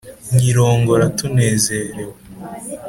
[0.35, 2.15] nyirongora tunezerewe